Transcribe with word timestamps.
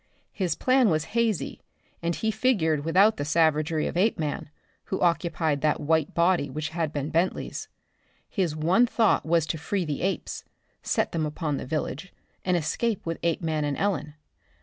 His 0.31 0.55
plan 0.55 0.89
was 0.89 1.03
hazy, 1.13 1.61
and 2.01 2.15
he 2.15 2.31
figured 2.31 2.83
without 2.83 3.17
the 3.17 3.23
savagery 3.23 3.85
of 3.85 3.95
Apeman 3.95 4.49
who 4.85 4.99
occupied 4.99 5.61
that 5.61 5.79
white 5.79 6.15
body 6.15 6.49
which 6.49 6.69
had 6.69 6.91
been 6.91 7.11
Bentley's. 7.11 7.67
His 8.27 8.55
one 8.55 8.87
thought 8.87 9.27
was 9.27 9.45
to 9.45 9.59
free 9.59 9.85
the 9.85 10.01
apes, 10.01 10.43
set 10.81 11.11
them 11.11 11.23
upon 11.27 11.57
the 11.57 11.67
village, 11.67 12.11
and 12.43 12.57
escape 12.57 13.05
with 13.05 13.19
Apeman 13.23 13.63
and 13.63 13.77
Ellen. 13.77 14.15